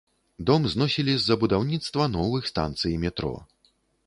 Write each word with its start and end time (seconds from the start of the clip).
Дом 0.49 0.63
зносілі 0.73 1.13
з-за 1.17 1.37
будаўніцтва 1.43 2.09
новых 2.17 2.49
станцый 2.53 2.97
метро. 3.05 3.33